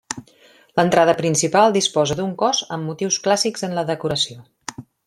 L'entrada 0.79 1.15
principal 1.19 1.75
disposa 1.77 2.17
d'un 2.21 2.33
cos 2.41 2.65
amb 2.79 2.89
motius 2.93 3.23
clàssics 3.29 3.69
en 3.71 3.79
la 3.81 3.89
decoració. 3.93 4.43